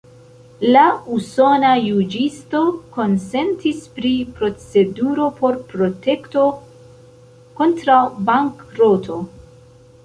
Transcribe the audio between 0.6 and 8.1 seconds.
La usona juĝisto konsentis pri proceduro por protekto kontraŭ